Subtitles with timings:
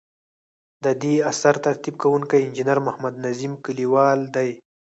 [0.83, 4.49] ددې اثر ترتیب کوونکی انجنیر محمد نظیم کلیوال دی.